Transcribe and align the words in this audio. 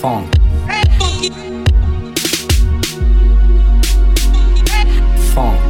Funk. 0.00 0.34
Funk. 5.34 5.69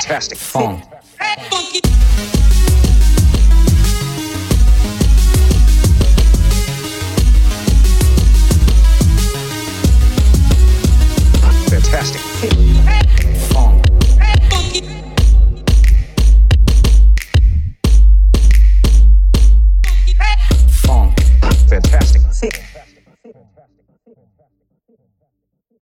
fantastic 0.00 0.38
funk. 0.38 0.84